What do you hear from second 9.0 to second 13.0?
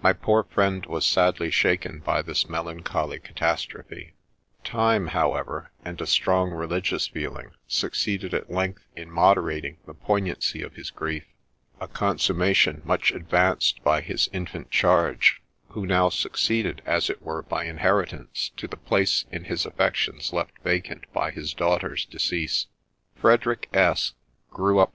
moderating the poignancy of his grief— a consumma tion